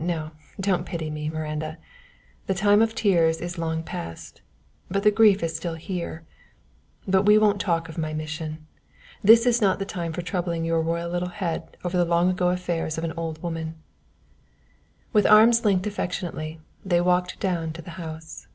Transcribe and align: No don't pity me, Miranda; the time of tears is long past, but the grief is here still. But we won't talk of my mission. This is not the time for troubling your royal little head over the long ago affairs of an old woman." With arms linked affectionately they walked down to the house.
No 0.00 0.30
don't 0.58 0.86
pity 0.86 1.10
me, 1.10 1.28
Miranda; 1.28 1.76
the 2.46 2.54
time 2.54 2.80
of 2.80 2.94
tears 2.94 3.42
is 3.42 3.58
long 3.58 3.82
past, 3.82 4.40
but 4.90 5.02
the 5.02 5.10
grief 5.10 5.42
is 5.42 5.62
here 5.62 5.76
still. 5.76 6.24
But 7.12 7.24
we 7.26 7.36
won't 7.36 7.60
talk 7.60 7.86
of 7.90 7.98
my 7.98 8.14
mission. 8.14 8.66
This 9.22 9.44
is 9.44 9.60
not 9.60 9.78
the 9.78 9.84
time 9.84 10.14
for 10.14 10.22
troubling 10.22 10.64
your 10.64 10.80
royal 10.80 11.10
little 11.10 11.28
head 11.28 11.76
over 11.84 11.98
the 11.98 12.06
long 12.06 12.30
ago 12.30 12.48
affairs 12.48 12.96
of 12.96 13.04
an 13.04 13.12
old 13.18 13.42
woman." 13.42 13.74
With 15.12 15.26
arms 15.26 15.62
linked 15.62 15.86
affectionately 15.86 16.58
they 16.82 17.02
walked 17.02 17.38
down 17.38 17.74
to 17.74 17.82
the 17.82 17.90
house. 18.00 18.46